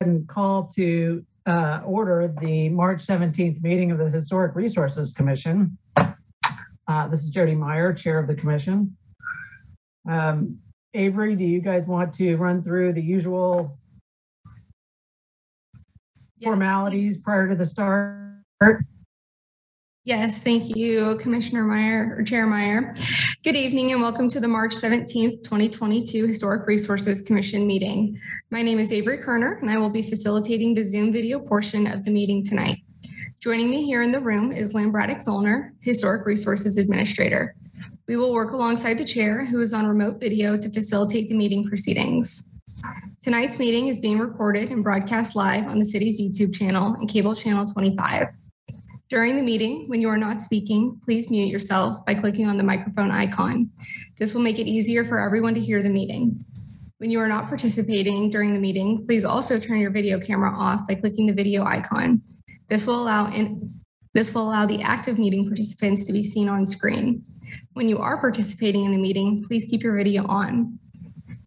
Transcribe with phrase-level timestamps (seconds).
[0.00, 5.76] and call to uh, order the March 17th meeting of the Historic Resources Commission.
[5.96, 8.96] Uh, This is Jody Meyer, Chair of the Commission.
[10.08, 10.58] Um,
[10.94, 13.78] Avery, do you guys want to run through the usual
[16.38, 16.48] Yes.
[16.48, 18.42] formalities prior to the start?
[20.06, 22.94] Yes, thank you, Commissioner Meyer or Chair Meyer.
[23.42, 28.16] Good evening and welcome to the March 17th, 2022 Historic Resources Commission meeting.
[28.52, 32.04] My name is Avery Kerner and I will be facilitating the Zoom video portion of
[32.04, 32.78] the meeting tonight.
[33.40, 37.56] Joining me here in the room is Lynn Braddock Zollner, Historic Resources Administrator.
[38.06, 41.64] We will work alongside the chair who is on remote video to facilitate the meeting
[41.64, 42.52] proceedings.
[43.20, 47.34] Tonight's meeting is being recorded and broadcast live on the city's YouTube channel and cable
[47.34, 48.28] channel 25.
[49.08, 52.64] During the meeting, when you are not speaking, please mute yourself by clicking on the
[52.64, 53.70] microphone icon.
[54.18, 56.44] This will make it easier for everyone to hear the meeting.
[56.98, 60.88] When you are not participating during the meeting, please also turn your video camera off
[60.88, 62.20] by clicking the video icon.
[62.68, 63.70] This will allow in,
[64.12, 67.22] this will allow the active meeting participants to be seen on screen.
[67.74, 70.80] When you are participating in the meeting, please keep your video on.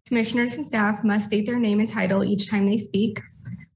[0.08, 3.20] Commissioners and staff must state their name and title each time they speak.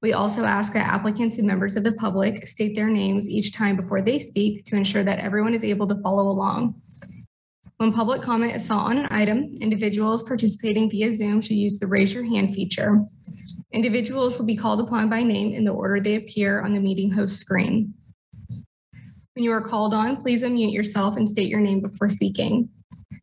[0.04, 3.74] We also ask that applicants and members of the public state their names each time
[3.74, 6.78] before they speak to ensure that everyone is able to follow along.
[7.78, 11.86] When public comment is sought on an item, individuals participating via Zoom should use the
[11.86, 13.02] raise your hand feature.
[13.72, 17.10] Individuals will be called upon by name in the order they appear on the meeting
[17.10, 17.94] host screen.
[19.32, 22.68] When you are called on, please unmute yourself and state your name before speaking.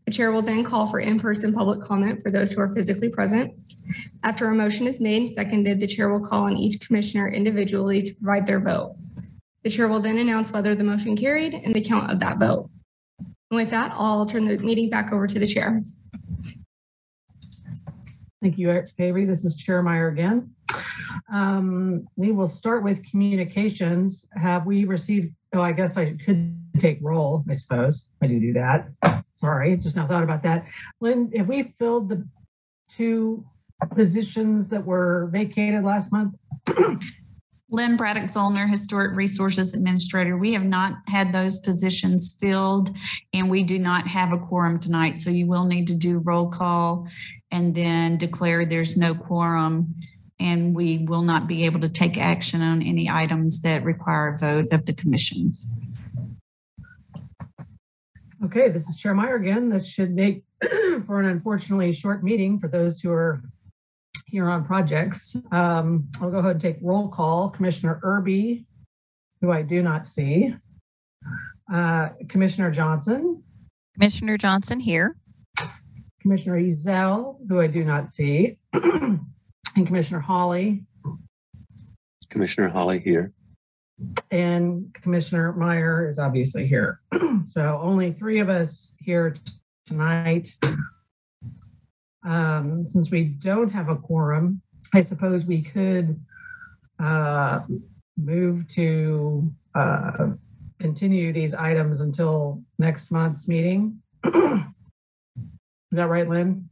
[0.06, 3.54] The chair will then call for in-person public comment for those who are physically present.
[4.24, 8.02] After a motion is made and seconded, the chair will call on each commissioner individually
[8.02, 8.96] to provide their vote.
[9.64, 12.70] The chair will then announce whether the motion carried and the count of that vote.
[13.20, 15.84] And with that, I'll turn the meeting back over to the chair.
[18.42, 19.26] Thank you, Avery.
[19.26, 20.56] This is Chair Meyer again.
[21.32, 24.26] Um, We will start with communications.
[24.34, 28.08] Have we received, oh, I guess I could take roll, I suppose.
[28.22, 28.90] I do do that.
[29.36, 30.66] Sorry, just now thought about that.
[31.00, 32.28] Lynn, have we filled the
[32.90, 33.46] two
[33.96, 36.36] positions that were vacated last month?
[37.74, 40.38] Lynn Braddock Zollner, Historic Resources Administrator.
[40.38, 42.96] We have not had those positions filled
[43.34, 45.20] and we do not have a quorum tonight.
[45.20, 47.08] So you will need to do roll call
[47.50, 49.96] and then declare there's no quorum.
[50.38, 54.38] And we will not be able to take action on any items that require a
[54.38, 55.54] vote of the commission.
[58.44, 59.70] Okay, this is Chair Meyer again.
[59.70, 60.44] This should make
[61.06, 63.44] for an unfortunately short meeting for those who are
[64.26, 65.36] here on projects.
[65.52, 67.50] Um, I'll go ahead and take roll call.
[67.50, 68.66] Commissioner Irby,
[69.42, 70.56] who I do not see.
[71.72, 73.44] Uh, Commissioner Johnson,
[73.94, 75.18] Commissioner Johnson here.
[76.24, 79.20] Commissioner Ezell, who I do not see, and
[79.76, 80.84] Commissioner Hawley,
[82.32, 83.34] Commissioner Holly here.
[84.32, 87.02] And Commissioner Meyer is obviously here.
[87.44, 89.42] So only three of us here t-
[89.88, 90.56] tonight.
[92.24, 94.62] Um, Since we don't have a quorum,
[94.94, 96.20] I suppose we could
[97.04, 97.62] uh,
[98.18, 100.28] move to uh,
[100.80, 104.00] continue these items until next month's meeting.
[104.26, 104.34] Is
[105.94, 106.70] that right, Lynn?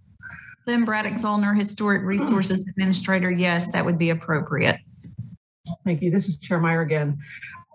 [0.67, 3.31] Lynn Braddock Zollner, Historic Resources Administrator.
[3.31, 4.77] Yes, that would be appropriate.
[5.89, 6.11] Thank you.
[6.11, 7.17] This is Chair Meyer again.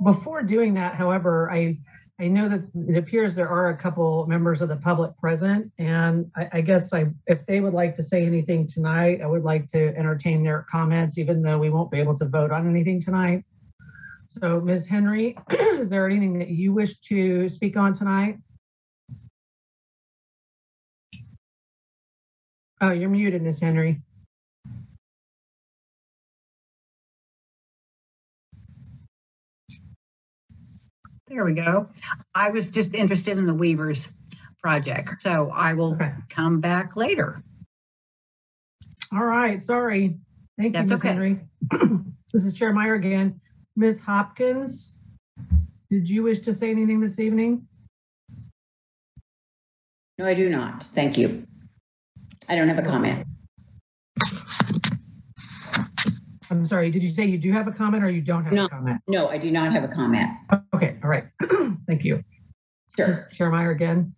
[0.05, 1.77] Before doing that, however, I,
[2.21, 6.31] I know that it appears there are a couple members of the public present, and
[6.37, 9.67] I, I guess I, if they would like to say anything tonight, I would like
[9.71, 13.43] to entertain their comments, even though we won't be able to vote on anything tonight.
[14.29, 14.87] So Ms.
[14.87, 18.39] Henry, is there anything that you wish to speak on tonight?
[22.81, 23.59] Oh, you're muted, Ms.
[23.59, 24.01] Henry.
[31.29, 31.89] There we go.
[32.35, 34.09] I was just interested in the Weavers
[34.63, 36.13] project, so I will Okay.
[36.29, 37.43] come back later.
[39.13, 40.19] All right, sorry.
[40.59, 40.93] Thank you, Ms.
[40.93, 41.09] okay.
[41.09, 41.41] Henry.
[42.33, 43.41] This is Chair Meyer again.
[43.77, 44.01] Ms.
[44.01, 44.99] Hopkins,
[45.89, 47.65] did you wish to say anything this evening?
[50.19, 50.83] No, I do not.
[50.83, 51.47] Thank you.
[52.49, 53.25] I don't have a comment.
[56.55, 58.69] I'm sorry, did you say you do have a comment or you don't have a
[58.69, 59.01] comment?
[59.09, 60.31] No, I do not have a comment.
[60.73, 61.25] Okay, all right.
[61.89, 62.23] Thank you.
[62.97, 63.09] Sure.
[63.09, 64.15] This Chair Meyer again.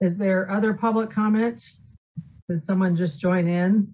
[0.00, 1.60] Is there other public comment?
[2.48, 3.92] Did someone just join in?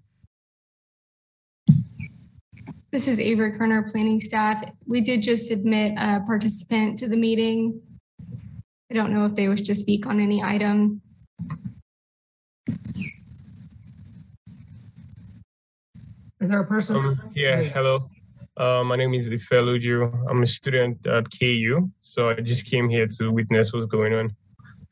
[2.91, 4.63] This is Avery Kerner, planning staff.
[4.85, 7.81] We did just admit a participant to the meeting.
[8.91, 11.01] I don't know if they wish to speak on any item.
[16.41, 16.95] Is there a person?
[16.95, 18.09] Um, yeah, hello.
[18.57, 20.25] Uh, my name is Ifeluju.
[20.27, 24.35] I'm a student at KU, so I just came here to witness what's going on.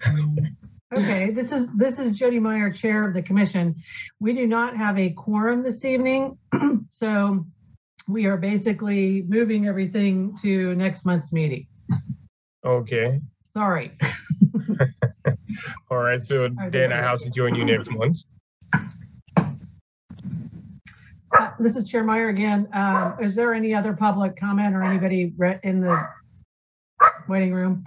[0.98, 3.76] Okay, this is, this is Jody Meyer, Chair of the Commission.
[4.20, 6.36] We do not have a quorum this evening,
[6.88, 7.46] so
[8.08, 11.68] we are basically moving everything to next month's meeting.
[12.66, 13.22] Okay.
[13.50, 13.92] Sorry.
[15.92, 16.24] All right.
[16.24, 18.24] So then I have to join you next month.
[21.40, 22.68] Uh, This is Chair Meyer again.
[22.74, 25.34] Um, Is there any other public comment or anybody
[25.64, 26.08] in the
[27.30, 27.86] waiting room?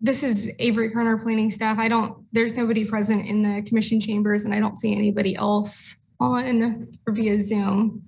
[0.00, 1.78] This is Avery Kerner, planning staff.
[1.78, 6.06] I don't, there's nobody present in the commission chambers and I don't see anybody else
[6.20, 8.02] on or via Zoom.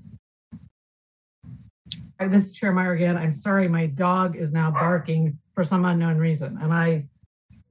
[2.19, 3.17] Uh, This is Chair Meyer again.
[3.17, 7.07] I'm sorry, my dog is now barking for some unknown reason, and I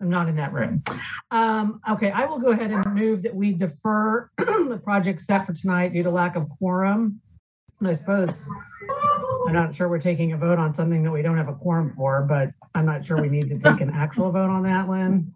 [0.01, 0.83] am not in that room.
[1.31, 5.53] Um, Okay, I will go ahead and move that we defer the project set for
[5.53, 7.21] tonight due to lack of quorum.
[7.79, 8.41] And I suppose,
[9.47, 11.93] I'm not sure we're taking a vote on something that we don't have a quorum
[11.95, 15.31] for, but I'm not sure we need to take an actual vote on that, Lynn.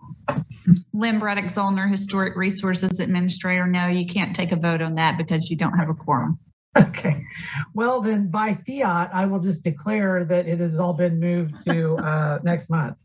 [0.94, 3.67] Lynn Braddock Zollner, Historic Resources Administrator.
[3.67, 6.39] No, you can't take a vote on that because you don't have a quorum.
[6.77, 7.23] Okay,
[7.73, 11.97] well then by fiat, I will just declare that it has all been moved to
[11.97, 13.01] uh, next month.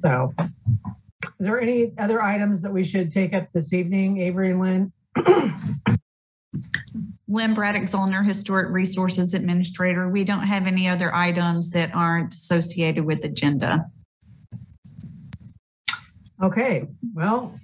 [0.00, 0.32] So,
[1.22, 4.92] is there any other items that we should take up this evening, Avery and Lynn?
[7.28, 10.08] Lynn Braddock Zollner, Historic Resources Administrator.
[10.08, 13.86] We don't have any other items that aren't associated with agenda.
[16.42, 17.58] Okay, well,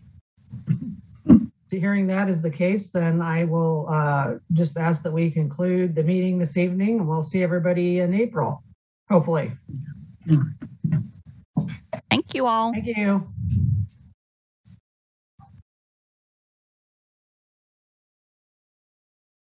[1.70, 6.02] hearing that is the case, then I will uh, just ask that we conclude the
[6.02, 8.62] meeting this evening, and we'll see everybody in April,
[9.08, 9.52] hopefully.
[12.34, 12.72] Thank you all.
[12.72, 13.33] Thank you.